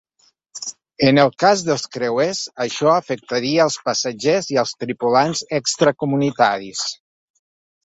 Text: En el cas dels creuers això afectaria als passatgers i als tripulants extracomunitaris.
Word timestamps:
En 1.09 1.19
el 1.23 1.27
cas 1.43 1.61
dels 1.67 1.83
creuers 1.97 2.39
això 2.65 2.89
afectaria 2.95 3.61
als 3.67 3.77
passatgers 3.91 4.51
i 4.57 4.59
als 4.65 4.75
tripulants 4.87 5.47
extracomunitaris. 5.61 6.85